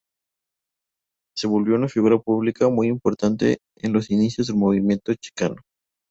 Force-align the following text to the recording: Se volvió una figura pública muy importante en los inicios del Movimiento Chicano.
Se 1.37 1.45
volvió 1.45 1.75
una 1.75 1.87
figura 1.87 2.17
pública 2.17 2.67
muy 2.69 2.87
importante 2.87 3.59
en 3.75 3.93
los 3.93 4.09
inicios 4.09 4.47
del 4.47 4.55
Movimiento 4.55 5.13
Chicano. 5.13 5.57